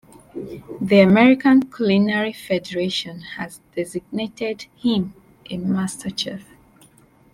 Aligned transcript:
The 0.81 1.01
American 1.01 1.69
Culinary 1.71 2.33
Federation 2.33 3.21
has 3.37 3.59
designated 3.75 4.63
him 4.75 5.13
a 5.47 5.57
Master 5.57 6.09
Chef. 6.09 6.41